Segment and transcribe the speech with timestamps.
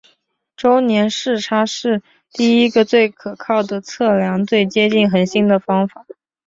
[0.57, 2.01] 周年视差是
[2.31, 6.07] 第一个最可靠的测量最接近恒星的方法。